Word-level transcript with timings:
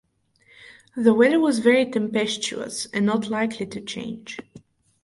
The 0.97 1.13
weather 1.13 1.39
was 1.39 1.59
very 1.59 1.85
tempestuous, 1.85 2.87
and 2.87 3.05
not 3.05 3.29
likely 3.29 3.67
to 3.67 3.79
change. 3.81 4.39